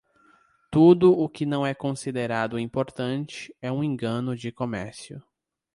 [0.71, 5.21] Tudo o que não é considerado importante é um engano de comércio.